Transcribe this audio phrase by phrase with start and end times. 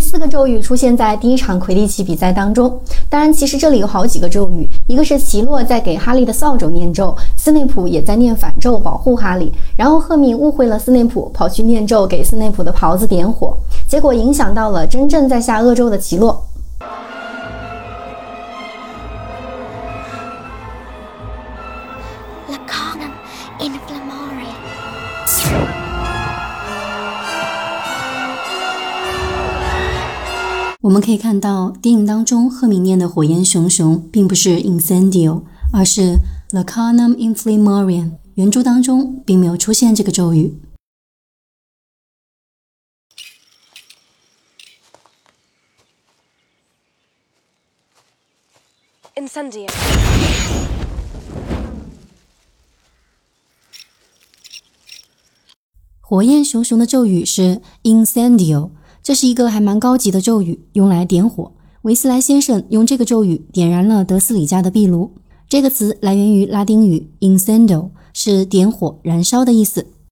[0.00, 2.80] 四个咒语出现在第一场魁地奇比赛当中。
[3.08, 9.52] 当然，其实这里有好几个咒语，一个是奇洛在给哈利的扫帚念咒，斯内普也在念反咒保护哈利。
[9.76, 16.44] 然后赫敏误会了斯内普，跑去念咒给斯内普的袍子点火，结果影响到了真正在下恶咒的奇洛。
[30.82, 35.42] 我们可以看到，电影当中赫敏念的“火焰熊熊”并不是 incendio，
[35.74, 36.16] 而是
[36.52, 38.12] lacanum inflammarium。
[38.36, 40.58] 原著当中并没有出现这个咒语。
[49.16, 49.68] incendio。
[56.00, 58.70] 火焰熊熊的咒语是 incendio。
[59.02, 61.52] 这是一个还蛮高级的咒语，用来点火。
[61.82, 65.10] 维斯莱先生用这个咒语点燃了德斯里家的壁炉。
[65.48, 69.86] 这个词来源于拉丁语 “incendo”，是点火、燃烧的意思。